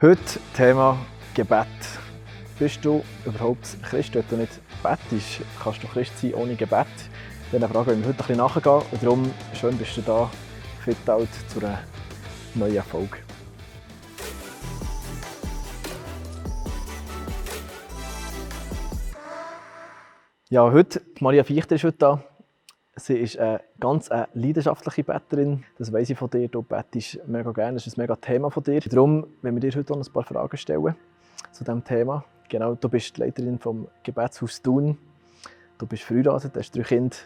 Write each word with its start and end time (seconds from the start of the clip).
Heute 0.00 0.38
Thema 0.56 0.96
Gebet. 1.34 1.66
Bist 2.56 2.84
du 2.84 3.02
überhaupt 3.26 3.76
Christ, 3.82 4.14
wenn 4.14 4.22
du 4.30 4.36
nicht 4.36 4.60
betest? 4.80 5.40
Kannst 5.60 5.82
du 5.82 5.88
Christ 5.88 6.16
sein 6.20 6.34
ohne 6.34 6.54
Gebet? 6.54 6.86
Diese 7.50 7.68
Frage 7.68 7.88
wollen 7.88 8.02
wir 8.02 8.10
heute 8.10 8.10
ein 8.10 8.16
bisschen 8.16 8.36
nachgehen. 8.36 8.82
Und 8.92 9.02
darum, 9.02 9.34
schön 9.54 9.76
bist 9.76 9.96
du 9.96 10.02
da, 10.02 10.30
fit 10.84 11.10
out 11.10 11.26
zu 11.48 11.58
einer 11.58 11.80
neuen 12.54 12.80
Folge. 12.84 13.18
Ja, 20.48 20.70
heute, 20.70 21.02
Maria 21.18 21.42
Fichter 21.42 21.74
ist 21.74 21.82
heute 21.82 21.98
da. 21.98 22.27
Sie 22.98 23.16
ist 23.16 23.38
eine 23.38 23.60
ganz 23.80 24.10
eine 24.10 24.28
leidenschaftliche 24.34 25.04
Betterin. 25.04 25.64
Das 25.78 25.92
weiß 25.92 26.10
ich 26.10 26.18
von 26.18 26.30
dir. 26.30 26.48
Du 26.48 26.62
bettest 26.62 27.20
mega 27.26 27.52
gerne. 27.52 27.74
Das 27.74 27.86
ist 27.86 27.96
ein 27.96 28.02
mega 28.02 28.16
Thema 28.16 28.50
von 28.50 28.62
dir. 28.62 28.80
Darum, 28.80 29.26
wenn 29.42 29.54
wir 29.54 29.60
dir 29.60 29.76
heute 29.78 29.92
noch 29.92 30.06
ein 30.06 30.12
paar 30.12 30.24
Fragen 30.24 30.56
stellen 30.56 30.94
zu 31.52 31.64
diesem 31.64 31.84
Thema. 31.84 32.24
Genau, 32.48 32.74
du 32.74 32.88
bist 32.88 33.16
die 33.16 33.20
Leiterin 33.20 33.58
vom 33.58 33.88
Gebetshaus 34.02 34.62
Thun. 34.62 34.98
Du 35.78 35.86
bist 35.86 36.02
verheiratet, 36.02 36.56
hast 36.56 36.76
drei 36.76 36.82
Kinder 36.82 37.16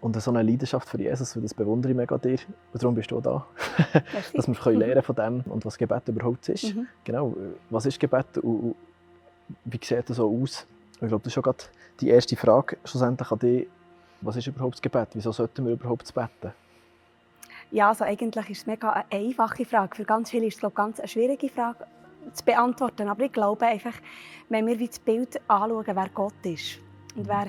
und 0.00 0.20
so 0.20 0.30
eine 0.30 0.42
Leidenschaft 0.42 0.88
für 0.88 0.98
Jesus. 0.98 1.36
Das 1.40 1.54
bewundere 1.54 1.92
ich 1.92 1.96
mega 1.96 2.18
dir. 2.18 2.38
Und 2.72 2.82
darum 2.82 2.94
bist 2.94 3.10
du 3.10 3.20
da. 3.20 3.46
Dass 4.34 4.48
wir 4.48 4.72
lernen 4.72 5.02
von 5.02 5.14
dem 5.14 5.40
und 5.42 5.64
was 5.64 5.76
Gebet 5.76 6.08
überhaupt 6.08 6.48
ist. 6.48 6.74
Mhm. 6.74 6.86
Genau, 7.04 7.36
was 7.68 7.86
ist 7.86 8.00
Gebet 8.00 8.38
und 8.38 8.74
wie 9.64 9.80
sieht 9.82 10.08
das 10.08 10.16
so 10.16 10.42
aus? 10.42 10.66
Ich 10.94 11.08
glaube, 11.08 11.22
das 11.22 11.28
ist 11.28 11.34
schon 11.34 11.42
gerade 11.42 11.64
die 12.00 12.08
erste 12.08 12.36
Frage 12.36 12.76
schlussendlich 12.84 13.30
an 13.30 13.38
dich 13.38 13.68
was 14.20 14.36
ist 14.36 14.46
überhaupt 14.46 14.74
das 14.74 14.82
Gebet? 14.82 15.08
Wieso 15.14 15.32
sollten 15.32 15.64
wir 15.66 15.72
überhaupt 15.72 16.12
beten? 16.14 16.52
Ja, 17.70 17.88
also 17.88 18.04
eigentlich 18.04 18.50
ist 18.50 18.58
es 18.58 18.66
mega 18.66 18.90
eine 18.90 19.04
einfache 19.10 19.64
Frage. 19.64 19.96
Für 19.96 20.04
ganz 20.04 20.30
viele 20.30 20.46
ist 20.46 20.54
es 20.54 20.60
glaube 20.60 20.72
ich, 20.72 20.76
ganz 20.76 20.98
eine 20.98 21.08
schwierige 21.08 21.48
Frage 21.48 21.86
zu 22.32 22.44
beantworten. 22.44 23.08
Aber 23.08 23.24
ich 23.24 23.32
glaube 23.32 23.66
einfach, 23.66 23.94
wenn 24.48 24.66
wir 24.66 24.76
das 24.76 24.98
Bild 24.98 25.40
anschauen, 25.48 25.84
wer 25.86 26.08
Gott 26.08 26.34
ist 26.44 26.78
und 27.14 27.28
wer, 27.28 27.46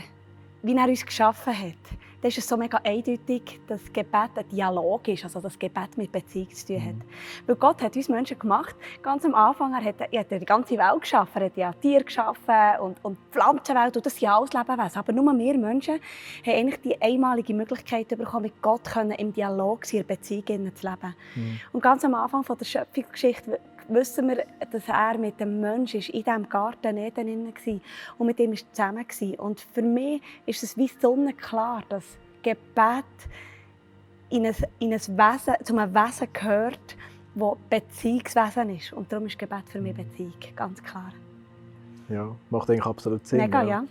wie 0.61 0.75
er 0.75 0.87
uns 0.87 1.05
geschaffen 1.05 1.57
hat, 1.57 1.97
dann 2.21 2.29
ist 2.29 2.37
es 2.37 2.47
so 2.47 2.55
mega 2.55 2.79
eindeutig, 2.83 3.59
dass 3.67 3.81
Gebet 3.91 4.31
ein 4.35 4.47
Dialog 4.51 5.07
ist, 5.07 5.23
also 5.23 5.41
dass 5.41 5.57
Gebet 5.57 5.97
mit 5.97 6.11
Beziehung 6.11 6.49
zu 6.51 6.67
tun 6.67 6.85
hat. 6.85 6.95
Mhm. 6.95 7.01
Weil 7.47 7.55
Gott 7.55 7.81
hat 7.81 7.95
uns 7.95 8.09
Menschen 8.09 8.37
gemacht, 8.37 8.75
ganz 9.01 9.25
am 9.25 9.33
Anfang, 9.33 9.73
er 9.73 9.83
hat, 9.83 9.95
er 10.11 10.19
hat 10.19 10.31
die 10.31 10.45
ganze 10.45 10.77
Welt 10.77 11.01
geschaffen, 11.01 11.41
er 11.41 11.45
hat 11.45 11.57
ja 11.57 11.73
Tiere 11.73 12.03
geschaffen 12.03 12.79
und, 12.81 13.03
und 13.03 13.17
die 13.17 13.31
Pflanzenwelt 13.31 13.97
und 13.97 14.05
das 14.05 14.19
ja 14.19 14.37
alles 14.37 14.53
Lebewesen. 14.53 14.97
Aber 14.99 15.13
nur 15.13 15.33
wir 15.33 15.57
Menschen 15.57 15.99
haben 16.45 16.53
eigentlich 16.53 16.81
die 16.81 17.01
einmalige 17.01 17.53
Möglichkeit 17.53 18.07
bekommen, 18.09 18.43
mit 18.43 18.61
Gott 18.61 18.81
im 19.17 19.33
Dialog, 19.33 19.91
in 19.93 20.05
Beziehung 20.05 20.75
zu 20.75 20.87
leben. 20.87 21.15
Mhm. 21.35 21.59
Und 21.71 21.81
ganz 21.81 22.05
am 22.05 22.13
Anfang 22.13 22.43
von 22.43 22.57
der 22.57 22.65
Schöpfungsgeschichte 22.65 23.59
wissen 23.93 24.27
wir, 24.27 24.45
dass 24.71 24.87
er 24.87 25.17
mit 25.17 25.39
dem 25.39 25.59
Menschen 25.59 26.01
in 26.01 26.23
diesem 26.23 26.49
Garten 26.49 26.97
Eden 26.97 27.27
war 27.27 27.79
und 28.17 28.27
mit 28.27 28.39
ihm 28.39 28.55
zusammen 28.55 29.05
war. 29.05 29.45
Und 29.45 29.59
für 29.59 29.81
mich 29.81 30.21
ist 30.45 30.63
es 30.63 30.77
wie 30.77 30.87
sonnenklar, 30.87 31.83
dass 31.89 32.03
Gebet 32.41 33.05
in 34.29 34.45
ein, 34.45 34.55
in 34.79 34.93
ein 34.93 34.99
Wesen, 34.99 35.53
zu 35.63 35.77
einem 35.77 35.93
Wesen 35.93 36.27
gehört, 36.33 36.95
das 37.35 37.57
Beziehungswesen 37.69 38.69
ist. 38.75 38.93
Und 38.93 39.11
darum 39.11 39.27
ist 39.27 39.37
Gebet 39.37 39.69
für 39.69 39.81
mich 39.81 39.95
Beziehung, 39.95 40.33
ganz 40.55 40.81
klar. 40.81 41.11
Ja, 42.09 42.35
macht 42.49 42.69
eigentlich 42.69 42.85
absolut 42.85 43.25
Sinn. 43.25 43.39
Mega, 43.39 43.61
ja. 43.61 43.69
ja. 43.69 43.85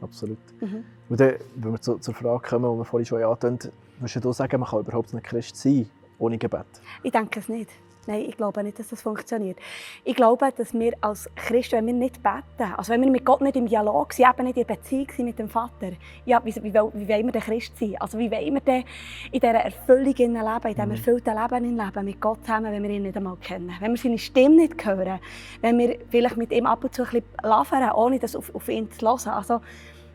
Absolut. 0.00 0.38
Mhm. 0.60 0.84
Und 1.08 1.20
dann, 1.20 1.34
wenn 1.56 1.72
wir 1.72 1.80
zu, 1.80 1.98
zur 1.98 2.14
Frage 2.14 2.48
kommen, 2.48 2.70
die 2.72 2.78
wir 2.78 2.84
vorhin 2.84 3.06
schon 3.06 3.22
angetönt 3.22 3.64
haben, 3.64 3.72
würdest 4.00 4.24
du 4.24 4.32
sagen, 4.32 4.60
man 4.60 4.68
kann 4.68 4.80
überhaupt 4.80 5.14
nicht 5.14 5.24
Christ 5.24 5.56
sein 5.56 5.88
ohne 6.18 6.38
Gebet? 6.38 6.66
Ich 7.02 7.12
denke 7.12 7.38
es 7.38 7.48
nicht. 7.48 7.70
Nein, 8.06 8.24
ich 8.28 8.36
glaube 8.36 8.64
nicht, 8.64 8.78
dass 8.80 8.88
das 8.88 9.00
funktioniert. 9.00 9.58
Ich 10.02 10.16
glaube, 10.16 10.52
dass 10.56 10.74
wir 10.74 10.94
als 11.00 11.30
Christen, 11.36 11.76
wenn 11.76 11.86
wir 11.86 11.94
nicht 11.94 12.20
beten, 12.20 12.72
also 12.76 12.92
wenn 12.92 13.00
wir 13.02 13.10
mit 13.10 13.24
Gott 13.24 13.40
nicht 13.40 13.54
im 13.54 13.66
Dialog 13.66 14.12
sind, 14.12 14.28
eben 14.28 14.46
nicht 14.46 14.58
in 14.58 14.66
Beziehung 14.66 15.06
sind 15.14 15.24
mit 15.26 15.38
dem 15.38 15.48
Vater, 15.48 15.92
ja, 16.24 16.40
wie, 16.44 16.52
wie, 16.56 16.74
wie 16.74 16.74
wollen 16.74 17.26
wir 17.26 17.32
denn 17.32 17.42
Christ 17.42 17.78
sein? 17.78 17.94
Also 18.00 18.18
wie 18.18 18.28
wollen 18.30 18.54
wir 18.54 18.60
denn 18.60 18.84
in 19.30 19.38
dieser 19.38 19.54
Erfüllung 19.54 20.14
leben, 20.14 20.36
in 20.36 20.74
diesem 20.74 20.84
mhm. 20.86 20.90
erfüllten 20.90 21.36
Leben 21.36 21.76
leben, 21.76 22.04
mit 22.04 22.20
Gott 22.20 22.40
zusammen, 22.44 22.72
wenn 22.72 22.82
wir 22.82 22.90
ihn 22.90 23.02
nicht 23.02 23.16
einmal 23.16 23.36
kennen? 23.36 23.72
Wenn 23.78 23.92
wir 23.92 23.98
seine 23.98 24.18
Stimme 24.18 24.56
nicht 24.56 24.84
hören, 24.84 25.20
wenn 25.60 25.78
wir 25.78 25.98
vielleicht 26.10 26.36
mit 26.36 26.50
ihm 26.52 26.66
ab 26.66 26.82
und 26.82 26.92
zu 26.92 27.02
ein 27.02 27.08
bisschen 27.08 27.24
labern, 27.42 27.92
ohne 27.92 28.18
das 28.18 28.34
auf, 28.34 28.52
auf 28.52 28.68
ihn 28.68 28.90
zu 28.90 29.06
hören. 29.06 29.28
Also, 29.28 29.60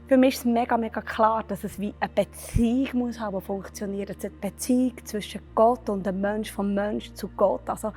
für 0.07 0.15
mich 0.15 0.35
ist 0.35 0.39
es 0.39 0.45
mega, 0.45 0.77
mega 0.77 1.01
klar, 1.01 1.43
dass 1.47 1.63
es 1.65 1.79
wie 1.79 1.93
eine 1.99 2.09
Beziehung 2.09 2.87
muss 2.93 3.19
haben, 3.19 3.37
die 3.37 3.45
funktioniert. 3.45 4.09
Es 4.09 4.23
eine 4.23 4.33
Beziehung 4.33 4.93
zwischen 5.03 5.41
Gott 5.53 5.89
und 5.89 6.05
dem 6.05 6.21
Mensch, 6.21 6.51
vom 6.51 6.73
Mensch 6.73 7.11
zu 7.13 7.27
Gott. 7.29 7.69
Also, 7.69 7.91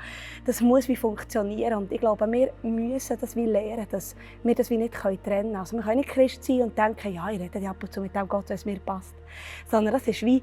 das 0.44 0.60
muss 0.60 0.88
wie 0.88 0.96
funktionieren. 0.96 1.74
Und 1.74 1.92
ich 1.92 2.00
glaube, 2.00 2.30
wir 2.30 2.52
müssen 2.62 3.16
das 3.20 3.36
wie 3.36 3.46
lernen, 3.46 3.86
dass 3.90 4.16
wir 4.42 4.54
das 4.56 4.70
wie 4.70 4.76
nicht 4.76 4.94
trennen 4.94 5.22
können. 5.22 5.56
Also, 5.56 5.76
wir 5.76 5.84
können 5.84 5.98
nicht 5.98 6.08
Christ 6.08 6.42
sein 6.42 6.62
und 6.62 6.76
denken, 6.76 7.14
ja, 7.14 7.30
ich 7.30 7.40
rede 7.40 7.68
ab 7.68 7.76
und 7.80 7.92
zu 7.92 8.00
mit 8.00 8.14
dem 8.14 8.28
Gott, 8.28 8.46
wenn 8.48 8.58
mir 8.64 8.80
passt. 8.80 9.14
Sondern 9.70 9.94
das 9.94 10.08
ist 10.08 10.22
wie, 10.22 10.42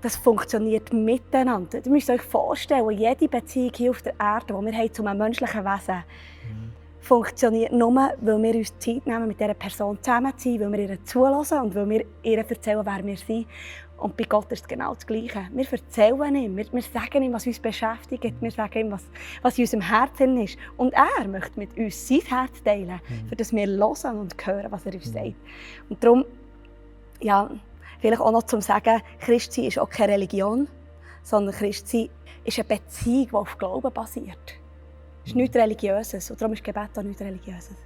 das 0.00 0.14
funktioniert 0.14 0.92
miteinander. 0.92 1.80
Ihr 1.84 1.90
müsst 1.90 2.08
euch 2.08 2.22
vorstellen, 2.22 2.90
jede 2.90 3.26
Beziehung 3.26 3.72
hier 3.74 3.90
auf 3.90 4.02
der 4.02 4.14
Erde, 4.20 4.54
die 4.54 4.66
wir 4.66 4.72
haben 4.72 4.92
zu 4.92 5.04
einem 5.04 5.18
menschlichen 5.18 5.64
Wesen 5.64 5.94
haben, 5.94 6.04
funktioniert 7.04 7.72
nur, 7.72 7.94
weil 7.94 8.42
wir 8.42 8.54
uns 8.54 8.78
Zeit 8.78 9.06
nehmen, 9.06 9.28
mit 9.28 9.38
dieser 9.38 9.54
Person 9.54 9.98
zusammen 10.00 10.36
zu 10.38 10.50
sein, 10.50 10.60
weil 10.60 10.72
wir 10.72 10.90
ihr 10.90 11.04
zulassen 11.04 11.60
und 11.60 11.74
weil 11.74 11.88
wir 11.90 12.04
ihr 12.22 12.38
erzählen, 12.38 12.84
wer 12.84 13.04
wir 13.04 13.16
sind. 13.16 13.46
Und 13.98 14.16
bei 14.16 14.24
Gott 14.24 14.50
ist 14.50 14.62
es 14.62 14.68
genau 14.68 14.94
das 14.94 15.06
Gleiche. 15.06 15.46
Wir 15.52 15.70
erzählen 15.70 16.34
ihm, 16.34 16.56
wir, 16.56 16.72
wir 16.72 16.82
sagen 16.82 17.22
ihm, 17.22 17.32
was 17.32 17.46
uns 17.46 17.60
beschäftigt, 17.60 18.34
wir 18.40 18.50
sagen 18.50 18.86
ihm, 18.86 18.90
was, 18.90 19.04
was 19.42 19.56
in 19.58 19.64
unserem 19.64 19.82
Herzen 19.82 20.36
ist. 20.38 20.58
Und 20.76 20.94
er 20.94 21.28
möchte 21.28 21.58
mit 21.58 21.76
uns 21.76 22.08
sein 22.08 22.20
Herz 22.22 22.62
teilen, 22.62 23.00
mhm. 23.08 23.28
für 23.28 23.36
das 23.36 23.52
wir 23.52 23.66
hören 23.66 24.18
und 24.18 24.46
hören, 24.46 24.66
was 24.70 24.86
er 24.86 24.94
uns 24.94 25.06
mhm. 25.06 25.12
sagt. 25.12 25.34
Und 25.90 26.02
darum, 26.02 26.24
ja, 27.20 27.50
vielleicht 28.00 28.20
auch 28.20 28.32
noch 28.32 28.44
zum 28.44 28.60
Sagen, 28.60 29.00
Christsein 29.20 29.66
ist 29.66 29.78
auch 29.78 29.90
keine 29.90 30.14
Religion, 30.14 30.68
sondern 31.22 31.54
Christsein 31.54 32.08
ist 32.44 32.58
eine 32.58 32.68
Beziehung, 32.68 33.28
die 33.28 33.34
auf 33.34 33.58
Glauben 33.58 33.92
basiert. 33.92 34.63
Es 35.24 35.30
ist 35.30 35.36
nichts 35.36 35.56
Religiöses 35.56 36.30
und 36.30 36.40
darum 36.40 36.52
ist 36.52 36.62
Gebet 36.62 36.90
auch 36.96 37.02
nichts 37.02 37.22
Religiöses. 37.22 37.76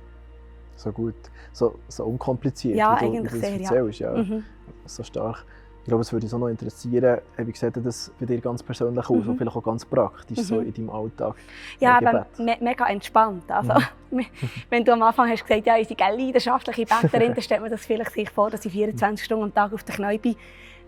So 0.74 0.92
gut, 0.92 1.14
so, 1.52 1.78
so 1.88 2.04
unkompliziert, 2.04 2.76
ja, 2.76 2.96
wie 2.96 3.06
du, 3.06 3.12
eigentlich 3.12 3.32
wie 3.32 3.38
sehr, 3.38 3.60
erzählst. 3.60 4.00
Ja. 4.00 4.16
ja. 4.16 4.22
Mhm. 4.22 4.44
So 4.86 5.02
stark. 5.02 5.44
Ich 5.88 5.90
glaube, 5.90 6.02
es 6.02 6.12
würde 6.12 6.26
uns 6.26 6.34
auch 6.34 6.38
noch 6.38 6.48
interessieren, 6.48 7.18
wie 7.38 7.52
sieht 7.56 7.74
das 7.82 8.12
bei 8.20 8.26
dir 8.26 8.42
ganz 8.42 8.62
persönlich 8.62 9.08
aus 9.08 9.24
mhm. 9.24 9.30
und 9.30 9.38
vielleicht 9.38 9.56
auch 9.56 9.62
ganz 9.62 9.86
praktisch 9.86 10.36
mhm. 10.36 10.42
so 10.42 10.60
in 10.60 10.74
deinem 10.74 10.90
Alltag? 10.90 11.34
Ja, 11.80 11.96
aber 11.96 12.26
me 12.36 12.58
mega 12.60 12.86
entspannt. 12.88 13.50
Also, 13.50 13.72
mhm. 14.10 14.26
wenn 14.68 14.84
du 14.84 14.92
am 14.92 15.02
Anfang 15.02 15.30
hast 15.30 15.46
gesagt, 15.46 15.66
ja, 15.66 15.78
ich 15.78 15.88
bin 15.88 15.96
eine 15.98 16.22
leidenschaftliche 16.22 16.84
Betterin, 16.84 17.32
dann 17.32 17.40
stellt 17.40 17.62
man 17.62 17.70
das 17.70 17.86
vielleicht 17.86 18.12
sich 18.12 18.28
vor, 18.28 18.50
dass 18.50 18.66
ich 18.66 18.72
24 18.72 19.24
Stunden 19.24 19.44
am 19.44 19.54
Tag 19.54 19.72
auf 19.72 19.82
der 19.82 19.94
Knäuel 19.94 20.18
bin 20.18 20.36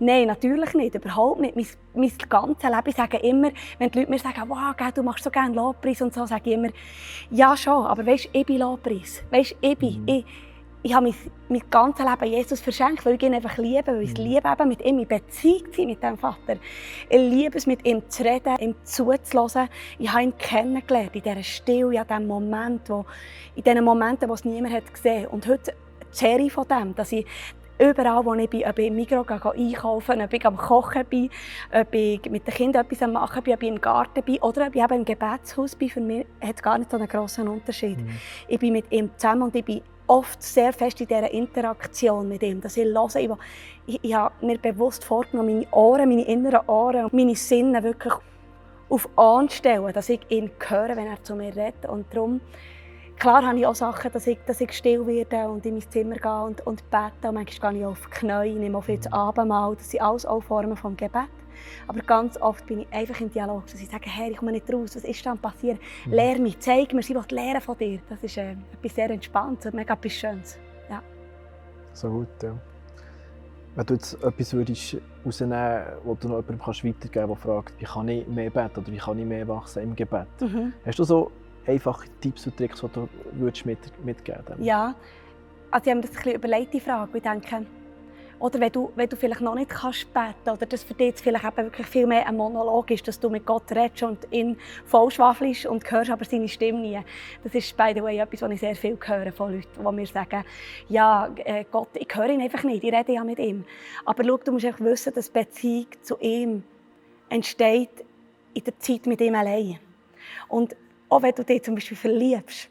Nein, 0.01 0.27
natürlich 0.27 0.75
nicht, 0.75 0.95
überhaupt 0.95 1.41
nicht. 1.41 1.57
Mein, 1.57 1.67
mein 1.95 2.13
ganzes 2.29 2.63
Leben, 2.63 2.89
ich 2.89 2.97
sage 2.97 3.17
immer, 3.19 3.51
wenn 3.79 3.91
die 3.91 4.01
Leute 4.01 4.11
mir 4.11 4.19
sagen, 4.19 4.43
wow, 4.49 4.75
du 4.95 5.03
machst 5.03 5.25
so 5.25 5.31
gerne 5.31 5.55
Lobpreis 5.55 6.03
und 6.03 6.13
so, 6.13 6.27
sage 6.27 6.43
ich 6.45 6.53
immer, 6.57 6.69
ja 7.31 7.57
schon, 7.57 7.87
aber 7.87 8.05
weißt, 8.05 8.27
du, 8.27 8.29
ich 8.33 8.47
bin 8.47 8.59
Lobpreis. 8.59 9.23
Weißt, 9.31 9.57
ich 9.61 9.79
bin, 9.79 10.03
mhm. 10.03 10.09
ich, 10.09 10.25
ich 10.83 10.95
habe 10.95 11.07
mein, 11.07 11.15
mein 11.49 11.63
ganzes 11.71 12.07
Leben 12.07 12.33
Jesus 12.33 12.61
verschenkt, 12.61 13.05
weil 13.05 13.15
ich 13.15 13.23
ihn 13.23 13.35
einfach 13.35 13.59
liebe, 13.59 13.89
weil 13.89 14.03
ich 14.03 14.13
es 14.13 14.19
mhm. 14.19 14.25
liebe, 14.25 14.49
eben 14.49 14.69
mit 14.69 14.85
ihm 14.85 14.99
in 14.99 15.09
Beziehung 15.09 15.73
zu 15.73 15.77
sein, 15.77 15.87
mit 15.87 16.03
dem 16.03 16.17
Vater. 16.17 16.57
Ich 17.09 17.19
liebe 17.19 17.59
es, 17.59 17.67
mit 17.67 17.85
ihm 17.87 18.03
zu 18.09 18.25
reden, 18.25 18.57
ihm 18.59 18.75
zuzuhören. 18.85 19.69
Ich 19.99 20.11
habe 20.11 20.23
ihn 20.23 20.39
kennengelernt, 20.39 21.15
in 21.15 21.23
dieser 21.23 21.43
Stille, 21.43 21.95
in 21.95 22.07
diesem 22.07 22.27
Moment, 22.27 22.89
wo, 22.89 23.05
in 23.55 23.63
diesen 23.63 23.85
Momenten, 23.85 24.29
wo 24.29 24.35
es 24.35 24.45
niemand 24.45 24.75
hat 24.75 24.93
gesehen 24.93 25.25
hat. 25.25 25.33
Und 25.33 25.47
heute 25.47 25.75
zehre 26.13 26.41
ich 26.41 26.53
von 26.53 26.67
dem, 26.67 26.95
dass 26.95 27.13
ich 27.13 27.27
Überall, 27.81 28.23
wo 28.27 28.35
ich 28.35 28.51
bin, 28.51 28.67
ob 28.67 28.79
ich 28.79 28.89
im 28.89 28.95
Migros 28.95 29.27
einkaufen 29.27 30.21
ob 30.21 30.33
ich 30.35 30.45
am 30.45 30.57
Kochen 30.59 31.03
bin, 31.07 31.31
ob 31.73 31.95
ich 31.95 32.21
mit 32.29 32.47
den 32.47 32.53
Kindern 32.53 32.85
etwas 32.85 33.03
am 33.03 33.13
machen 33.13 33.43
bin, 33.43 33.55
ob 33.55 33.63
ich 33.63 33.69
im 33.71 33.81
Garten 33.81 34.23
bin 34.23 34.37
oder 34.41 34.67
ob 34.67 34.75
ich 34.75 34.83
eben 34.83 34.95
im 34.97 35.05
Gebetshaus 35.07 35.77
bin, 35.77 35.89
für 35.89 36.03
mich 36.03 36.27
hat 36.43 36.57
es 36.57 36.63
gar 36.63 36.77
nicht 36.77 36.91
so 36.91 36.99
einen 36.99 37.09
grossen 37.09 37.49
Unterschied. 37.49 37.99
Mhm. 37.99 38.11
Ich 38.49 38.59
bin 38.59 38.75
mit 38.75 38.93
ihm 38.93 39.09
zusammen 39.17 39.45
und 39.45 39.57
ich 39.57 39.65
bin 39.65 39.81
oft 40.11 40.43
sehr 40.43 40.73
fest 40.73 41.01
in 41.01 41.07
dieser 41.07 41.31
Interaktion 41.31 42.29
mit 42.29 42.43
ihm, 42.43 42.61
dass 42.61 42.77
ich 42.77 42.85
höre. 42.85 43.15
Ich, 43.15 43.31
ich, 43.87 44.01
ich 44.03 44.15
habe 44.15 44.35
mir 44.45 44.59
bewusst 44.59 45.05
vorgenommen, 45.05 45.55
meine 45.55 45.71
Ohren, 45.71 46.09
meine 46.09 46.27
inneren 46.27 46.69
Ohren, 46.69 47.09
meine 47.13 47.37
Sinne 47.37 47.83
wirklich 47.85 48.15
auf 48.89 49.09
anstellen, 49.17 49.93
dass 49.93 50.09
ich 50.09 50.21
ihn 50.29 50.51
höre, 50.59 50.97
wenn 50.97 51.07
er 51.07 51.23
zu 51.23 51.37
mir 51.37 51.55
redet. 51.55 51.87
Und 51.89 52.07
darum 52.13 52.41
Klar 53.21 53.47
habe 53.47 53.59
ich 53.59 53.67
auch 53.67 53.75
Sachen, 53.75 54.11
dass 54.11 54.27
ich, 54.27 54.39
dass 54.47 54.63
ich 54.63 54.73
still 54.73 55.07
werde 55.07 55.47
und 55.51 55.67
in 55.67 55.75
mein 55.75 55.91
Zimmer 55.91 56.17
gehe 56.17 56.43
und, 56.43 56.67
und 56.67 56.83
bete. 56.91 57.29
Und 57.29 57.35
manchmal 57.35 57.75
gehe 57.75 57.81
ich 57.83 57.87
auf 57.87 58.01
die 58.07 58.11
Knie, 58.13 58.55
nehme 58.55 58.81
viel 58.81 58.97
das 58.97 59.13
Abendmahl. 59.13 59.77
Das 59.77 59.91
sind 59.91 60.01
alles 60.01 60.25
auch 60.25 60.41
Formen 60.41 60.71
des 60.71 60.83
Gebet. 60.83 61.29
Aber 61.87 62.01
ganz 62.01 62.41
oft 62.41 62.67
bin 62.67 62.81
ich 62.81 62.91
einfach 62.91 63.21
im 63.21 63.31
Dialog, 63.31 63.67
dass 63.67 63.79
ich 63.79 63.91
sage, 63.91 64.09
Herr, 64.09 64.31
ich 64.31 64.39
komme 64.39 64.53
nicht 64.53 64.73
raus, 64.73 64.97
was 64.97 65.05
ist 65.05 65.27
dann 65.27 65.37
passiert? 65.37 65.79
Mhm. 66.07 66.13
Lehr 66.15 66.39
mich, 66.39 66.59
zeig 66.61 66.95
mir, 66.95 67.03
sie 67.03 67.15
will 67.15 67.23
lernen 67.29 67.61
von 67.61 67.77
dir. 67.77 68.01
Das 68.09 68.23
ist 68.23 68.39
äh, 68.39 68.53
etwas 68.73 68.95
sehr 68.95 69.11
Entspanntes, 69.11 69.71
mega 69.75 69.93
etwas 69.93 70.13
Schönes. 70.13 70.59
Ja. 70.89 71.03
So 71.93 72.09
gut, 72.09 72.43
ja. 72.43 72.57
Wenn 73.75 73.87
du 73.87 73.95
jetzt 73.95 74.15
etwas 74.25 74.55
würdest 74.55 74.97
rausnehmen 75.27 75.83
wo 76.05 76.15
du 76.15 76.27
noch 76.27 76.37
jemandem 76.37 76.59
weitergeben 76.59 77.01
kannst, 77.03 77.15
der 77.15 77.37
fragt, 77.37 77.75
wie 77.79 77.85
kann 77.85 78.09
ich 78.09 78.27
mehr 78.27 78.49
beten 78.49 78.81
oder 78.81 78.91
wie 78.91 78.97
kann 78.97 79.19
ich 79.19 79.27
mehr 79.27 79.47
wachsen 79.47 79.83
im 79.83 79.95
Gebet? 79.95 80.27
Mhm. 80.41 80.73
Hast 80.87 80.99
du 80.99 81.05
so 81.05 81.31
einfache 81.67 82.09
Tipps 82.21 82.47
und 82.47 82.57
Tricks, 82.57 82.81
die 82.81 82.89
du 82.89 83.09
mit, 83.65 84.05
mitgeben 84.05 84.43
würdest? 84.47 84.67
Ja, 84.67 84.95
also 85.71 85.85
ich 85.85 85.91
habe 85.91 86.01
mir 86.01 86.13
das 86.13 86.27
ein 86.27 86.35
überlegt, 86.35 86.75
die 86.75 86.81
Frage. 86.81 87.17
Ich 87.17 87.23
denke, 87.23 87.67
oder 88.41 88.59
wenn 88.59 88.73
du, 88.73 88.91
wenn 88.97 89.09
du 89.09 89.17
vielleicht 89.17 89.43
noch 89.43 89.55
nicht 89.55 89.69
kannst 89.69 90.13
beten 90.15 90.51
oder 90.51 90.65
das 90.65 90.83
für 90.83 90.95
dich 90.95 91.17
vielleicht 91.17 91.45
eben 91.45 91.57
wirklich 91.59 91.87
viel 91.87 92.07
mehr 92.07 92.27
ein 92.27 92.37
Monolog 92.37 92.91
ist, 92.91 93.07
dass 93.07 93.21
du 93.21 93.29
mit 93.29 93.45
Gott 93.45 93.71
redest 93.71 94.03
und 94.03 94.27
ihn 94.31 94.57
vollschwafelst 94.87 95.67
und 95.67 95.89
hörst 95.91 96.11
aber 96.11 96.25
seine 96.25 96.49
Stimme 96.49 96.81
nie. 96.81 96.99
Das 97.45 97.55
ist, 97.55 97.77
by 97.77 97.93
the 97.95 98.03
way, 98.03 98.19
etwas, 98.19 98.41
was 98.41 98.51
ich 98.53 98.61
sehr 98.61 98.75
viel 98.75 98.99
höre 98.99 99.31
von 99.31 99.55
Leuten, 99.55 99.69
die 99.87 99.93
mir 99.93 100.07
sagen, 100.07 100.43
ja, 100.89 101.29
äh, 101.45 101.67
Gott, 101.71 101.91
ich 101.95 102.09
höre 102.15 102.31
ihn 102.31 102.41
einfach 102.41 102.65
nicht, 102.65 102.83
ich 102.83 102.93
rede 102.93 103.13
ja 103.13 103.23
mit 103.25 103.39
ihm. 103.39 103.67
Aber 104.07 104.25
schau, 104.25 104.39
du 104.39 104.53
musst 104.53 104.65
einfach 104.65 104.85
wissen, 104.87 105.13
dass 105.13 105.29
Beziehung 105.29 105.89
zu 106.01 106.17
ihm 106.21 106.63
entsteht 107.29 108.07
in 108.55 108.65
der 108.65 108.79
Zeit 108.79 109.05
mit 109.07 109.21
ihm 109.21 109.35
allein. 109.35 109.79
Und 110.49 110.75
auch 111.11 111.23
wenn 111.23 111.35
du 111.35 111.45
dich 111.45 111.63
zum 111.63 111.75
Beispiel 111.75 111.97
verliebst, 111.97 112.71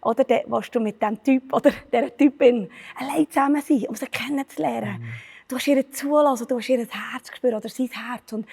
oder 0.00 0.24
dann 0.24 0.40
willst 0.46 0.74
du 0.74 0.80
mit 0.80 1.02
diesem 1.02 1.22
Typ 1.22 1.52
oder 1.52 1.70
dieser 1.92 2.16
Typin 2.16 2.70
allein 2.96 3.28
zusammen 3.28 3.62
sein, 3.62 3.86
um 3.88 3.96
sie 3.96 4.06
kennenzulernen. 4.06 5.00
Mhm. 5.00 5.12
Du 5.48 5.56
hast 5.56 5.66
ihr 5.66 5.90
zulassen, 5.90 6.46
du 6.46 6.58
hast 6.58 6.68
ihr 6.68 6.78
Herz 6.78 7.30
gespürt 7.30 7.54
oder 7.54 7.68
sein 7.68 7.88
Herz. 7.88 8.32
Und 8.32 8.46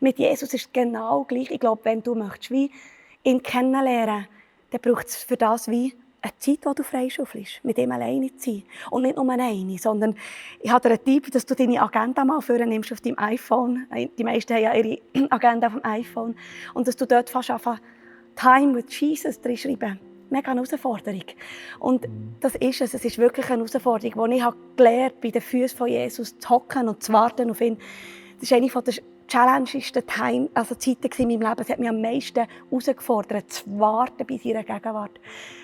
mit 0.00 0.18
Jesus 0.18 0.52
ist 0.52 0.66
es 0.66 0.72
genau 0.72 1.24
gleich. 1.24 1.50
Ich 1.50 1.60
glaube, 1.60 1.84
wenn 1.84 2.02
du 2.02 2.14
möchtest, 2.14 2.50
wie 2.50 2.70
ihn 3.22 3.42
kennenlernen 3.42 4.26
dann 4.70 4.80
braucht 4.80 5.08
es 5.08 5.16
für 5.16 5.36
das 5.36 5.68
wie 5.68 5.94
eine 6.22 6.32
Zeit, 6.38 6.64
die 6.64 6.74
du 6.76 6.82
freischaufelst, 6.82 7.60
mit 7.64 7.78
ihm 7.78 7.90
alleine 7.90 8.34
zu 8.36 8.50
sein. 8.50 8.62
Und 8.90 9.02
nicht 9.02 9.16
nur 9.16 9.28
eine, 9.28 9.78
sondern 9.78 10.16
ich 10.60 10.70
habe 10.70 10.88
dir 10.88 10.94
einen 10.94 11.04
Tipp, 11.04 11.30
dass 11.32 11.46
du 11.46 11.54
deine 11.54 11.82
Agenda 11.82 12.24
mal 12.24 12.40
nimmst 12.66 12.92
auf 12.92 13.00
deinem 13.00 13.18
iPhone. 13.18 13.86
Die 14.16 14.24
meisten 14.24 14.54
haben 14.54 14.62
ja 14.62 14.74
ihre 14.74 15.00
Agenda 15.30 15.68
auf 15.68 15.72
dem 15.72 15.84
iPhone. 15.84 16.36
Und 16.74 16.86
dass 16.86 16.96
du 16.96 17.06
dort 17.06 17.30
fast 17.30 17.50
einfach 17.50 17.80
Time 18.36 18.74
with 18.74 18.86
Jesus 18.98 19.40
drin 19.40 19.56
schreiben 19.56 20.00
mega 20.30 20.50
eine 20.50 20.62
Herausforderung. 20.62 21.24
Und 21.78 22.06
das 22.40 22.54
ist 22.54 22.80
es. 22.80 22.94
Es 22.94 23.04
ist 23.04 23.18
wirklich 23.18 23.46
eine 23.50 23.58
Herausforderung, 23.58 24.30
die 24.30 24.36
ich 24.36 24.42
habe 24.42 24.56
gelernt 24.76 25.20
bei 25.20 25.30
den 25.30 25.42
Füßen 25.42 25.76
von 25.76 25.88
Jesus 25.88 26.38
zu 26.38 26.48
hocken 26.48 26.88
und 26.88 27.02
zu 27.02 27.12
warten 27.12 27.50
auf 27.50 27.60
ihn. 27.60 27.76
Das 28.34 28.44
ist 28.44 28.52
eine 28.52 28.68
der 28.68 28.94
challengingsten 29.28 30.06
Time, 30.06 30.48
also 30.54 30.74
Zeiten 30.74 31.08
in 31.18 31.28
meinem 31.28 31.48
Leben. 31.48 31.60
Es 31.60 31.68
hat 31.68 31.78
mich 31.78 31.88
am 31.88 32.00
meisten 32.00 32.46
herausgefordert, 32.70 33.52
zu 33.52 33.78
warten 33.78 34.26
bei 34.26 34.38
seiner 34.38 34.64
Gegenwart. 34.64 35.20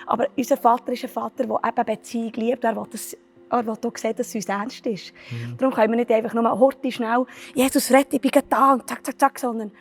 Aber 0.06 0.28
unser 0.36 0.56
Vater 0.56 0.92
ist 0.92 1.04
ein 1.04 1.10
Vater, 1.10 1.46
der 1.46 1.60
eben 1.66 1.84
Beziehung 1.84 2.32
liebt. 2.34 2.64
Er 2.64 2.76
will, 2.76 2.86
das, 2.90 3.16
er 3.50 3.66
will 3.66 3.74
auch 3.74 3.96
sehen, 3.96 4.14
dass 4.14 4.28
es 4.28 4.34
uns 4.36 4.48
ernst 4.48 4.86
ist. 4.86 5.12
Mhm. 5.30 5.56
Darum 5.58 5.74
können 5.74 5.92
wir 5.92 5.96
nicht 5.96 6.12
einfach 6.12 6.34
nur 6.34 6.48
horti 6.58 6.92
schnell 6.92 7.26
«Jesus, 7.54 7.90
rette, 7.90 8.16
ich 8.16 8.22
bin 8.22 8.30
da» 8.48 8.74
und 8.74 8.88
zack, 8.88 9.04
zack, 9.04 9.18
zack, 9.18 9.38
sondern 9.38 9.72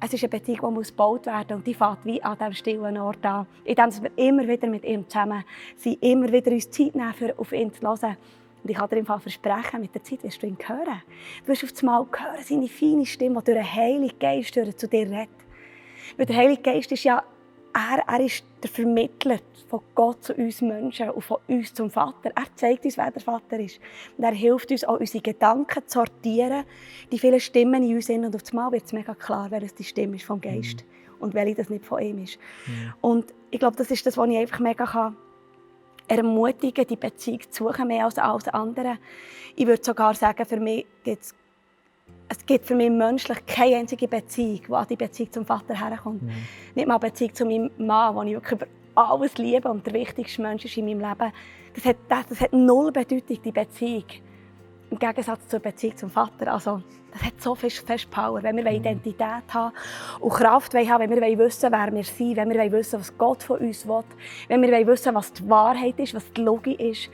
es 0.00 0.12
ist 0.12 0.22
eine 0.22 0.28
Beziehung, 0.28 0.80
die 0.80 0.88
gebaut 0.88 1.26
werden 1.26 1.46
muss 1.48 1.56
und 1.56 1.66
die 1.66 1.74
fängt 1.74 2.04
wie 2.04 2.22
an 2.22 2.38
diesem 2.38 2.52
stillen 2.52 2.98
Ort 2.98 3.24
an. 3.26 3.46
Indem 3.64 4.02
wir 4.02 4.10
immer 4.16 4.46
wieder 4.46 4.68
mit 4.68 4.84
ihm 4.84 5.08
zusammen 5.08 5.44
sind, 5.76 6.02
immer 6.02 6.30
wieder 6.30 6.52
uns 6.52 6.70
Zeit 6.70 6.94
nehmen, 6.94 7.12
für 7.14 7.36
auf 7.36 7.52
ihn 7.52 7.72
zu 7.72 7.82
hören. 7.82 8.16
Und 8.62 8.70
ich 8.70 8.76
kann 8.76 8.88
dir 8.88 8.96
im 8.96 9.06
Fall 9.06 9.20
versprechen, 9.20 9.80
mit 9.80 9.94
der 9.94 10.02
Zeit 10.02 10.22
wirst 10.22 10.42
du 10.42 10.46
ihn 10.46 10.58
hören. 10.64 11.02
Du 11.44 11.48
wirst 11.48 11.64
auf 11.64 11.72
einmal 11.80 12.06
hören, 12.06 12.42
seine 12.42 12.68
feine 12.68 13.06
Stimme, 13.06 13.40
die 13.40 13.52
durch 13.52 13.56
den 13.56 13.74
Heiligen 13.74 14.18
Geist 14.18 14.54
zu 14.54 14.88
dir 14.88 15.10
redet. 15.10 15.28
Weil 16.16 16.26
der 16.26 16.36
Heilige 16.36 16.62
Geist 16.62 16.92
ist 16.92 17.04
ja 17.04 17.22
er, 17.78 18.02
er 18.06 18.24
ist 18.24 18.44
der 18.62 18.70
Vermittler 18.70 19.38
von 19.68 19.80
Gott 19.94 20.24
zu 20.24 20.34
uns 20.34 20.60
Menschen 20.60 21.10
und 21.10 21.22
von 21.22 21.38
uns 21.46 21.72
zum 21.72 21.90
Vater. 21.90 22.32
Er 22.34 22.46
zeigt 22.56 22.84
uns, 22.84 22.96
wer 22.96 23.10
der 23.10 23.22
Vater 23.22 23.60
ist. 23.60 23.78
Und 24.16 24.24
er 24.24 24.32
hilft 24.32 24.70
uns 24.70 24.84
auch, 24.84 24.98
unsere 24.98 25.22
Gedanken 25.22 25.86
zu 25.86 26.00
sortieren, 26.00 26.64
die 27.12 27.18
vielen 27.18 27.40
Stimmen 27.40 27.82
in 27.82 27.96
uns 27.96 28.06
sind. 28.06 28.24
Und 28.24 28.34
auf 28.34 28.42
einmal 28.50 28.72
wird 28.72 28.84
es 28.84 28.92
mega 28.92 29.14
klar, 29.14 29.46
wer 29.50 29.60
die 29.60 29.84
Stimme 29.84 30.16
ist 30.16 30.24
vom 30.24 30.40
Geist 30.40 30.84
mhm. 30.84 31.22
und 31.22 31.34
welche 31.34 31.54
das 31.54 31.70
nicht 31.70 31.84
von 31.84 32.02
ihm 32.02 32.24
ist. 32.24 32.38
Mhm. 32.66 32.94
Und 33.00 33.34
ich 33.50 33.58
glaube, 33.58 33.76
das 33.76 33.90
ist 33.90 34.04
das, 34.06 34.16
was 34.16 34.28
ich 34.28 34.36
einfach 34.36 34.58
mega 34.58 34.86
kann 34.86 35.16
ermutigen, 36.08 36.86
die 36.86 36.96
Beziehung 36.96 37.40
zu 37.50 37.64
suchen, 37.64 37.88
mehr 37.88 38.06
als 38.06 38.18
alles 38.18 38.48
andere. 38.48 38.98
Ich 39.54 39.66
würde 39.66 39.84
sogar 39.84 40.14
sagen, 40.14 40.44
für 40.46 40.58
mich 40.58 40.86
gibt 41.04 41.22
es 41.22 41.34
es 42.28 42.44
gibt 42.44 42.66
für 42.66 42.74
mich 42.74 42.90
menschlich 42.90 43.44
keine 43.46 43.76
einzige 43.76 44.06
Beziehung, 44.06 44.60
die 44.68 44.72
an 44.72 44.86
die 44.88 44.96
Beziehung 44.96 45.32
zum 45.32 45.46
Vater 45.46 45.74
herkommt. 45.74 46.22
Mhm. 46.22 46.30
Nicht 46.74 46.86
mal 46.86 46.94
eine 46.94 47.10
Beziehung 47.10 47.34
zu 47.34 47.46
meinem 47.46 47.70
Mann, 47.78 48.16
den 48.16 48.28
ich 48.28 48.34
wirklich 48.34 48.52
über 48.52 48.66
alles 48.94 49.38
liebe 49.38 49.68
und 49.68 49.86
der 49.86 49.94
wichtigste 49.94 50.42
Mensch 50.42 50.64
ist 50.64 50.76
in 50.76 50.84
meinem 50.84 51.00
Leben. 51.00 51.32
Das 51.74 51.84
hat, 51.84 51.96
das, 52.08 52.26
das 52.26 52.40
hat 52.40 52.52
null 52.52 52.92
Bedeutung, 52.92 53.40
die 53.42 53.52
Beziehung. 53.52 54.04
Im 54.90 54.98
Gegensatz 54.98 55.48
zur 55.48 55.60
Beziehung 55.60 55.96
zum 55.96 56.10
Vater. 56.10 56.52
Also, 56.52 56.82
das 57.12 57.22
hat 57.22 57.40
so 57.40 57.54
viel 57.54 57.70
Power. 58.10 58.42
Wenn 58.42 58.56
wir 58.56 58.64
mhm. 58.64 58.76
Identität 58.76 59.42
haben 59.48 59.74
und 60.20 60.32
Kraft 60.32 60.74
haben, 60.74 61.10
wenn 61.10 61.20
wir 61.20 61.38
wissen, 61.38 61.72
wer 61.72 61.92
wir 61.92 62.04
sind, 62.04 62.36
wenn 62.36 62.50
wir 62.50 62.72
wissen, 62.72 63.00
was 63.00 63.16
Gott 63.16 63.42
von 63.42 63.58
uns 63.58 63.86
will, 63.86 64.04
wenn 64.48 64.62
wir 64.62 64.86
wissen, 64.86 65.14
was 65.14 65.32
die 65.32 65.48
Wahrheit 65.48 65.98
ist, 65.98 66.14
was 66.14 66.30
die 66.32 66.42
Logik 66.42 66.80
ist, 66.80 67.10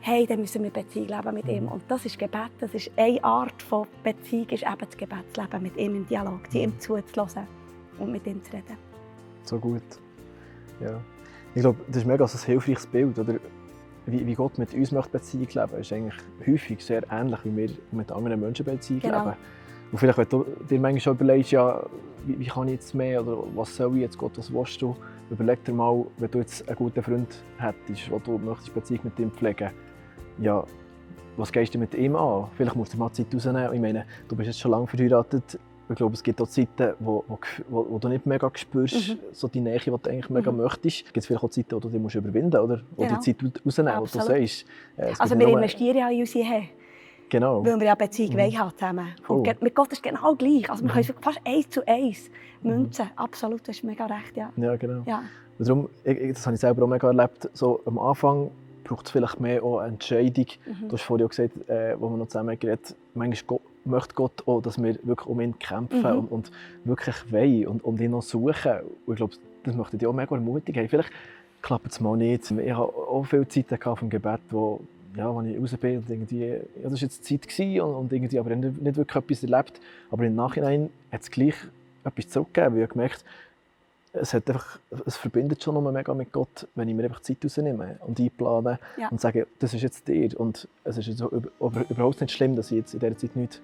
hey, 0.00 0.26
dann 0.26 0.40
müssen 0.40 0.62
wir 0.62 0.70
Beziehung 0.70 1.08
leben 1.08 1.34
mit 1.34 1.48
ihm. 1.48 1.68
Und 1.68 1.82
das 1.88 2.04
ist 2.06 2.18
Gebet. 2.18 2.50
Das 2.60 2.72
ist 2.74 2.90
eine 2.96 3.22
Art 3.24 3.60
von 3.62 3.86
Beziehung, 4.02 4.48
ist 4.50 4.62
eben 4.62 4.78
das 4.78 4.96
Gebetsleben 4.96 5.62
mit 5.62 5.76
ihm 5.76 5.96
im 5.96 6.06
Dialog, 6.06 6.50
zu 6.50 6.58
ihm 6.58 6.78
zuzulassen 6.78 7.46
und 7.98 8.12
mit 8.12 8.26
ihm 8.26 8.42
zu 8.44 8.52
reden. 8.52 8.76
So 9.44 9.58
gut. 9.58 9.82
Ja. 10.80 11.00
Ich 11.54 11.62
glaube, 11.62 11.78
das 11.88 11.98
ist 11.98 12.06
mega 12.06 12.24
ein 12.24 12.30
hilfreiches 12.30 12.86
Bild. 12.86 13.18
Oder? 13.18 13.34
Wie, 14.06 14.26
wie 14.26 14.34
Gott 14.34 14.56
mit 14.56 14.72
uns 14.72 14.90
möchte 14.90 15.10
Beziehung 15.10 15.48
leben, 15.52 15.80
ist 15.80 15.92
eigentlich 15.92 16.14
häufig 16.46 16.82
sehr 16.82 17.02
ähnlich, 17.10 17.40
wie 17.44 17.56
wir 17.56 17.70
mit 17.92 18.10
anderen 18.10 18.40
Menschen 18.40 18.64
Beziehung 18.64 19.00
genau. 19.00 19.24
leben. 19.24 19.36
Und 19.90 19.98
vielleicht, 19.98 20.18
wenn 20.18 20.28
du 20.28 20.44
dir 20.68 20.80
manchmal 20.80 21.00
schon 21.00 21.14
überlegst, 21.14 21.50
ja, 21.50 21.82
wie, 22.26 22.38
wie, 22.38 22.46
kann 22.46 22.68
ich 22.68 22.74
jetzt 22.74 22.94
mehr 22.94 23.22
oder 23.22 23.42
was 23.54 23.74
soll 23.74 23.96
ich 23.96 24.02
jetzt, 24.02 24.18
Gott, 24.18 24.32
was 24.36 24.52
willst 24.52 24.80
du? 24.82 24.94
Überleg 25.30 25.64
dir 25.64 25.72
mal, 25.72 26.04
wenn 26.18 26.30
du 26.30 26.38
jetzt 26.38 26.66
einen 26.68 26.76
guten 26.76 27.02
Freund 27.02 27.42
hättest, 27.58 28.10
wo 28.10 28.18
du 28.18 28.38
möchtest 28.38 28.74
Beziehung 28.74 29.00
mit 29.04 29.18
ihm 29.18 29.30
pflegen 29.30 29.64
möchtest, 29.64 29.87
ja, 30.40 30.64
was 31.36 31.52
gehst 31.52 31.74
du 31.74 31.78
mit 31.78 31.94
ihm 31.94 32.16
an? 32.16 32.48
Vielleicht 32.56 32.76
musst 32.76 32.94
du 32.94 32.98
mal 32.98 33.12
Zeit 33.12 33.26
rausnehmen. 33.32 33.72
Ich 33.72 33.80
meine, 33.80 34.04
du 34.28 34.36
bist 34.36 34.48
jetzt 34.48 34.60
schon 34.60 34.72
lange 34.72 34.86
verheiratet. 34.86 35.58
Ich 35.90 35.96
glaube, 35.96 36.14
es 36.14 36.22
gibt 36.22 36.40
auch 36.42 36.48
Zeiten, 36.48 36.92
wo, 36.98 37.24
wo, 37.68 37.86
wo 37.88 37.98
du 37.98 38.08
nicht 38.08 38.26
mega 38.26 38.50
spürst, 38.52 39.08
mhm. 39.08 39.18
so 39.32 39.48
die 39.48 39.60
Nähe, 39.60 39.78
die 39.78 39.90
du 39.90 39.96
eigentlich 40.04 40.28
mega 40.28 40.52
mhm. 40.52 40.58
möchtest. 40.58 41.06
Es 41.06 41.12
gibt 41.12 41.26
vielleicht 41.26 41.42
auch 41.42 41.48
Zeiten, 41.48 41.72
wo 41.72 41.80
du 41.80 41.88
dich 41.88 42.00
musst 42.00 42.14
überwinden 42.14 42.60
musst, 42.60 42.72
oder? 42.72 42.82
Wo 42.94 43.04
genau. 43.04 43.20
die 43.20 43.34
Zeit 43.34 43.52
rausnehmen, 43.64 44.00
wo 44.00 44.04
du 44.04 44.08
sagst. 44.08 44.66
Äh, 44.98 45.12
also 45.18 45.38
wir 45.38 45.48
investieren 45.48 45.96
ja 45.96 46.10
in 46.10 46.20
unsere 46.20 46.44
Ehe. 46.44 46.68
Genau. 47.30 47.64
Weil 47.64 47.78
wir 47.78 47.86
ja 47.86 47.94
Beziehung 47.94 48.34
mhm. 48.34 48.58
haben 48.58 48.72
zusammen. 48.76 49.08
Und 49.28 49.62
mit 49.62 49.74
Gott 49.74 49.92
ist 49.92 49.98
es 49.98 50.02
genau 50.02 50.34
gleich. 50.34 50.68
Also 50.70 50.84
wir 50.84 50.90
mhm. 50.90 50.94
können 50.94 51.22
fast 51.22 51.40
eins 51.44 51.70
zu 51.70 51.86
eins 51.86 52.30
münzen. 52.62 53.06
Mhm. 53.06 53.10
Absolut, 53.16 53.66
du 53.66 53.72
hast 53.72 53.82
mega 53.84 54.06
recht, 54.06 54.36
ja. 54.36 54.50
Ja, 54.56 54.76
genau. 54.76 55.02
Ja. 55.06 55.22
Darum, 55.58 55.88
das 56.04 56.46
habe 56.46 56.54
ich 56.54 56.60
selber 56.60 56.84
auch 56.84 56.88
mega 56.88 57.08
erlebt, 57.08 57.48
so 57.52 57.80
am 57.84 57.98
Anfang 57.98 58.50
braucht 58.88 59.06
es 59.06 59.12
vielleicht 59.12 59.40
mehr 59.40 59.62
auch 59.62 59.78
eine 59.78 59.92
Entscheidung. 59.92 60.46
Mhm. 60.66 60.88
Du 60.88 60.92
hast 60.92 61.02
vorhin 61.02 61.26
auch 61.26 61.30
gesagt, 61.30 61.68
äh, 61.68 62.00
wo 62.00 62.08
wir 62.08 62.16
noch 62.16 62.28
zusammen 62.28 62.58
geredet 62.58 62.94
manchmal 63.14 63.46
Gott, 63.46 63.62
möchte 63.84 64.14
Gott 64.14 64.46
auch, 64.46 64.60
dass 64.60 64.82
wir 64.82 64.98
wirklich 65.02 65.26
um 65.26 65.40
ihn 65.40 65.58
kämpfen 65.58 66.00
mhm. 66.00 66.18
und, 66.18 66.32
und, 66.32 66.50
wirklich 66.84 67.16
wollen 67.30 67.66
und, 67.66 67.84
und 67.84 68.00
ihn 68.00 68.10
noch 68.10 68.22
suchen. 68.22 68.72
Und 69.06 69.14
ich 69.14 69.16
glaube, 69.16 69.34
das 69.64 69.74
möchte 69.74 69.96
ich 69.96 70.06
auch 70.06 70.12
mega 70.12 70.34
ermutigen. 70.34 70.88
Vielleicht 70.88 71.10
klappt 71.62 71.92
es 71.92 72.00
mal 72.00 72.16
nicht. 72.16 72.50
Ich 72.50 72.72
habe 72.72 72.82
auch 72.82 73.24
viele 73.24 73.46
Zeiten 73.48 73.78
vom 73.96 74.10
Gebet, 74.10 74.40
wo, 74.50 74.80
ja, 75.16 75.32
wo 75.32 75.42
ich 75.42 75.58
raus 75.58 75.76
bin 75.76 75.98
und 75.98 76.10
irgendwie, 76.10 76.46
ja, 76.46 76.58
das 76.84 76.92
war 76.92 76.98
jetzt 76.98 77.24
Zeit 77.24 77.48
gewesen 77.48 77.80
und, 77.80 77.94
und 77.94 78.12
irgendwie, 78.12 78.38
aber 78.38 78.50
ich 78.50 78.56
habe 78.56 78.68
nicht 78.68 78.96
wirklich 78.96 79.16
etwas 79.16 79.42
erlebt. 79.42 79.80
Aber 80.10 80.24
im 80.24 80.34
Nachhinein 80.34 80.90
hat 81.12 81.22
es 81.22 81.30
gleich 81.30 81.54
etwas 82.04 82.28
zurückgegeben, 82.28 82.76
weil 82.76 82.84
ich 82.84 82.90
gemerkt 82.90 83.24
es, 84.20 84.34
hat 84.34 84.48
einfach, 84.48 84.78
es 85.06 85.16
verbindet 85.16 85.62
schon 85.62 85.74
noch 85.74 85.92
mega 85.92 86.14
mit 86.14 86.32
Gott, 86.32 86.66
wenn 86.74 86.88
ich 86.88 86.94
mir 86.94 87.04
einfach 87.04 87.20
Zeit 87.20 87.38
rausnehme 87.44 87.96
und 88.06 88.18
einplane 88.20 88.78
ja. 88.96 89.08
und 89.08 89.20
sage, 89.20 89.46
das 89.58 89.74
ist 89.74 89.82
jetzt 89.82 90.08
dir. 90.08 90.38
Und 90.38 90.68
es 90.84 90.98
ist 90.98 91.06
jetzt 91.06 91.20
überhaupt 91.20 92.20
nicht 92.20 92.32
schlimm, 92.32 92.56
dass 92.56 92.70
ich 92.70 92.78
jetzt 92.78 92.94
in 92.94 93.00
dieser 93.00 93.16
Zeit 93.16 93.36
nichts 93.36 93.60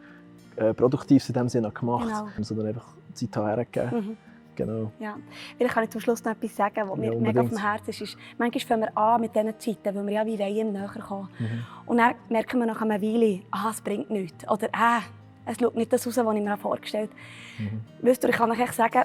äh, 0.56 0.72
Produktives 0.72 1.28
in 1.28 1.34
dem 1.34 1.48
Sinne 1.48 1.70
gemacht 1.70 2.12
habe, 2.12 2.30
genau. 2.30 2.44
sondern 2.44 2.68
einfach 2.68 2.86
Zeit 3.14 3.36
hergegeben. 3.36 4.06
Mhm. 4.06 4.16
Genau. 4.56 4.92
Ja. 5.00 5.16
Vielleicht 5.56 5.74
kann 5.74 5.84
ich 5.84 5.90
zum 5.90 6.00
Schluss 6.00 6.24
noch 6.24 6.32
etwas 6.32 6.54
sagen, 6.54 6.88
was 6.88 6.96
mir 6.96 7.12
ja, 7.12 7.18
mega 7.18 7.40
auf 7.40 7.48
dem 7.48 7.58
Herzen 7.58 7.90
ist. 7.90 8.00
ist. 8.00 8.16
Manchmal 8.38 8.60
fangen 8.60 8.82
wir 8.82 8.96
an 8.96 9.20
mit 9.20 9.34
diesen 9.34 9.58
Zeiten, 9.58 9.96
weil 9.96 10.06
wir 10.06 10.12
ja 10.12 10.26
wie 10.26 10.60
ihm 10.60 10.72
näher 10.72 10.88
kommen. 10.88 11.28
Mhm. 11.38 11.64
Und 11.86 11.98
dann 11.98 12.14
merken 12.28 12.60
wir 12.60 12.66
nach 12.66 12.80
einer 12.80 13.02
Weile, 13.02 13.40
ah, 13.50 13.70
es 13.70 13.80
bringt 13.80 14.10
nichts. 14.10 14.48
Oder 14.48 14.66
äh, 14.66 15.00
es 15.46 15.58
schaut 15.58 15.74
nicht 15.74 15.92
das 15.92 16.06
raus, 16.06 16.16
was 16.16 16.36
ich 16.36 16.42
mir 16.42 16.56
vorgestellt 16.56 17.10
habe. 17.10 17.70
Mhm. 17.70 18.06
Weißt 18.06 18.22
du, 18.22 18.28
ich 18.28 18.36
kann 18.36 18.50
euch 18.50 18.72
sagen, 18.72 19.02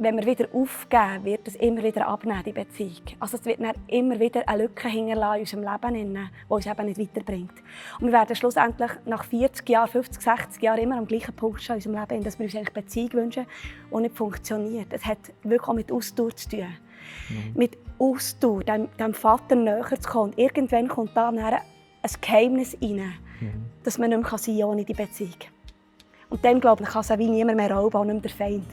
wenn 0.00 0.16
wir 0.16 0.24
wieder 0.24 0.46
aufgeben, 0.54 1.24
wird 1.24 1.46
es 1.46 1.56
immer 1.56 1.82
wieder 1.82 2.06
abnehmen, 2.08 2.42
die 2.44 2.52
Beziehung. 2.52 3.02
Also 3.18 3.36
es 3.36 3.44
wird 3.44 3.60
immer 3.86 4.18
wieder 4.18 4.48
eine 4.48 4.62
Lücke 4.62 4.88
hinterlassen 4.88 5.34
in 5.34 5.40
unserem 5.40 5.94
Leben, 5.94 6.14
die 6.14 6.52
uns 6.52 6.66
eben 6.66 6.86
nicht 6.86 6.98
weiterbringt. 6.98 7.52
Und 8.00 8.06
wir 8.06 8.12
werden 8.12 8.34
schlussendlich 8.34 8.90
nach 9.04 9.24
40 9.24 9.68
Jahren, 9.68 9.88
50, 9.88 10.22
60 10.22 10.62
Jahren 10.62 10.78
immer 10.78 10.96
am 10.96 11.06
gleichen 11.06 11.36
Punkt 11.36 11.62
stehen 11.62 11.76
in 11.76 11.76
unserem 11.76 12.08
Leben, 12.08 12.24
dass 12.24 12.38
wir 12.38 12.46
uns 12.46 12.56
eigentlich 12.56 12.72
Beziehung 12.72 13.12
wünschen, 13.12 13.46
die 13.92 13.96
nicht 14.00 14.16
funktioniert. 14.16 14.90
Es 14.90 15.04
hat 15.04 15.18
wirklich 15.42 15.68
auch 15.68 15.74
mit 15.74 15.92
Ausdauer 15.92 16.34
zu 16.34 16.48
tun. 16.48 16.60
Mhm. 17.28 17.52
Mit 17.54 17.76
Ausdauer, 17.98 18.64
dem, 18.64 18.88
dem 18.98 19.12
Vater 19.12 19.54
näher 19.54 20.00
zu 20.00 20.08
kommen. 20.08 20.30
Und 20.30 20.38
irgendwann 20.38 20.88
kommt 20.88 21.14
da 21.14 21.28
ein 21.28 21.62
Geheimnis 22.22 22.74
rein, 22.80 23.12
mhm. 23.40 23.64
dass 23.84 23.98
man 23.98 24.08
nicht 24.08 24.22
mehr 24.22 24.38
sein 24.38 24.58
kann 24.58 24.64
ohne 24.64 24.84
die 24.84 24.94
Beziehung. 24.94 25.34
Und 26.30 26.42
dann, 26.42 26.58
glaube 26.58 26.84
ich, 26.84 26.88
kann 26.88 27.02
es 27.02 27.10
auch 27.10 27.18
wie 27.18 27.28
niemand 27.28 27.58
mehr 27.58 27.70
rauben, 27.70 27.96
auch 27.96 28.04
nicht 28.04 28.14
mehr 28.14 28.22
der 28.22 28.30
Feind. 28.30 28.66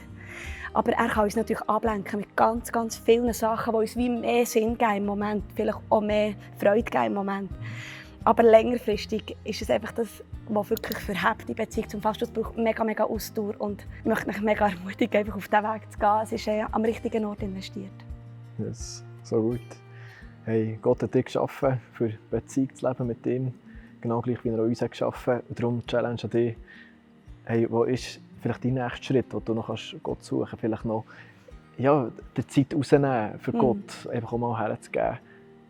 Aber 0.72 0.92
er 0.92 1.08
kann 1.08 1.24
uns 1.24 1.36
natürlich 1.36 1.62
ablenken 1.68 2.20
mit 2.20 2.36
ganz, 2.36 2.70
ganz 2.72 2.96
vielen 2.96 3.32
Sachen, 3.32 3.72
die 3.72 3.78
uns 3.78 3.96
wie 3.96 4.08
mehr 4.08 4.46
Sinn 4.46 4.76
geben 4.76 4.96
im 4.96 5.06
Moment, 5.06 5.44
vielleicht 5.54 5.78
auch 5.88 6.00
mehr 6.00 6.34
Freude 6.58 6.90
geben 6.90 7.06
im 7.06 7.14
Moment. 7.14 7.50
Aber 8.24 8.42
längerfristig 8.42 9.36
ist 9.44 9.62
es 9.62 9.70
einfach 9.70 9.92
das, 9.92 10.22
was 10.48 10.70
wirklich 10.70 10.98
verhebt, 10.98 11.48
die 11.48 11.54
Beziehung 11.54 11.88
zum 11.88 12.02
Fastfood 12.02 12.34
braucht 12.34 12.56
mega, 12.56 12.84
mega 12.84 13.04
Ausdauer 13.04 13.54
und 13.58 13.86
ich 14.00 14.04
möchte 14.04 14.26
mich 14.26 14.40
mega 14.40 14.68
ermutigen, 14.68 15.18
einfach 15.18 15.36
auf 15.36 15.48
diesen 15.48 15.64
Weg 15.64 15.92
zu 15.92 15.98
gehen. 15.98 16.20
Es 16.22 16.32
ist 16.32 16.48
äh, 16.48 16.64
am 16.70 16.82
richtigen 16.82 17.24
Ort 17.24 17.42
investiert. 17.42 17.92
Yes, 18.58 19.04
so 19.22 19.40
gut. 19.40 19.60
Hey, 20.44 20.78
Gott 20.80 21.02
hat 21.02 21.14
dich 21.14 21.26
geschaffen, 21.26 21.80
für 21.92 22.12
Beziehung 22.30 22.74
zu 22.74 22.88
leben 22.88 23.06
mit 23.06 23.26
ihm, 23.26 23.52
genau 24.00 24.20
gleich 24.20 24.42
wie 24.44 24.48
er 24.48 24.62
uns 24.62 24.80
hat 24.80 24.92
geschaffen. 24.92 25.40
Und 25.48 25.58
darum 25.58 25.86
Challenge 25.86 26.22
an 26.22 26.30
dich. 26.30 26.56
Hey, 27.44 27.66
wo 27.70 27.84
ist 27.84 28.20
vielleicht 28.40 28.64
dein 28.64 28.74
nächster 28.74 29.02
Schritt, 29.02 29.26
wo 29.30 29.40
du 29.40 29.54
noch 29.54 29.74
Gott 30.02 30.22
suchen 30.22 30.46
kannst? 30.46 30.60
Vielleicht 30.60 30.84
noch 30.84 31.04
ja, 31.78 32.10
die 32.36 32.46
Zeit 32.46 32.74
rausnehmen, 32.74 33.38
für 33.38 33.52
mhm. 33.52 33.58
Gott 33.58 34.08
einfach 34.12 34.32
auch 34.32 34.38
mal 34.38 34.58
herzugeben. 34.58 35.18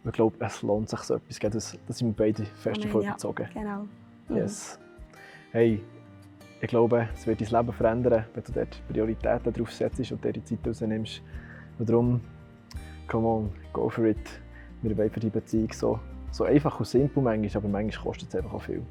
Ich 0.05 0.13
glaube, 0.13 0.37
es 0.41 0.63
lohnt 0.63 0.89
sich 0.89 1.01
so 1.01 1.17
etwas. 1.17 1.39
Das, 1.39 1.79
das 1.87 1.99
sind 1.99 2.19
wir 2.19 2.27
beide 2.27 2.45
fest 2.45 2.83
davon 2.83 3.03
ja, 3.03 3.11
überzeugt. 3.11 3.53
Genau. 3.53 3.87
Mhm. 4.29 4.37
Yes. 4.37 4.79
Hey, 5.53 5.83
ich 6.61 6.69
glaube, 6.69 7.09
es 7.15 7.27
wird 7.27 7.41
dein 7.41 7.49
Leben 7.49 7.73
verändern, 7.73 8.25
wenn 8.35 8.45
du 8.45 8.53
dort 8.53 8.83
Prioritäten 8.89 9.53
drauf 9.53 9.73
setzt 9.73 10.11
und 10.11 10.25
dir 10.25 10.33
die 10.33 10.45
Zeit 10.45 10.59
rausnimmst. 10.67 11.23
Und 11.79 11.89
darum, 11.89 12.21
come 13.07 13.27
on, 13.27 13.53
go 13.73 13.89
for 13.89 14.05
it. 14.07 14.41
Wir 14.83 14.97
wollen 14.97 15.11
für 15.11 15.21
die 15.21 15.31
Beziehung 15.31 15.73
so, 15.73 16.01
so 16.31 16.45
einfach 16.45 16.79
und 16.79 16.87
simpel 16.87 17.23
manchmal, 17.23 17.63
aber 17.63 17.69
manchmal 17.69 18.05
kostet 18.05 18.29
es 18.29 18.37
einfach 18.37 18.55
auch 18.55 18.63
viel. 18.63 18.83